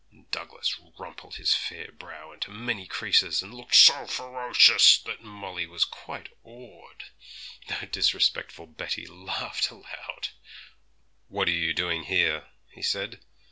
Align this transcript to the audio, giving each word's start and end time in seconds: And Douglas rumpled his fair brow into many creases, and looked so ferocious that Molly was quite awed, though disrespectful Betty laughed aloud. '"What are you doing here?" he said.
And 0.11 0.31
Douglas 0.31 0.79
rumpled 0.97 1.35
his 1.35 1.53
fair 1.53 1.91
brow 1.91 2.31
into 2.31 2.49
many 2.49 2.87
creases, 2.87 3.43
and 3.43 3.53
looked 3.53 3.75
so 3.75 4.07
ferocious 4.07 4.97
that 5.03 5.21
Molly 5.21 5.67
was 5.67 5.85
quite 5.85 6.29
awed, 6.43 7.03
though 7.67 7.85
disrespectful 7.85 8.65
Betty 8.65 9.05
laughed 9.05 9.69
aloud. 9.69 10.29
'"What 11.27 11.47
are 11.49 11.51
you 11.51 11.75
doing 11.75 12.05
here?" 12.05 12.49
he 12.71 12.81
said. 12.81 13.23